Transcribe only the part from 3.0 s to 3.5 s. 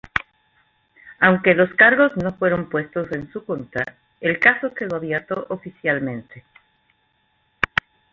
en su